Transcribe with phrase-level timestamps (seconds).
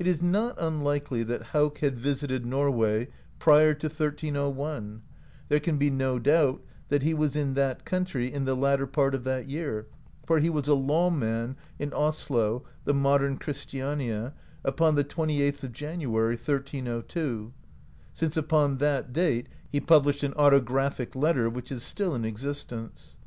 [0.00, 3.06] It is not unlikely that Hauk had visited Norway
[3.38, 5.00] prior to 1301;
[5.48, 9.14] there can be no doubt that he was in that country in the latter part
[9.14, 9.86] of that year,
[10.26, 16.34] for he was a "lawman" in Oslo [the modem Christiania] upon the 28th of January,
[16.34, 17.52] 1302,
[18.12, 23.18] since upon that date he published an autographic letter, which is still in existence.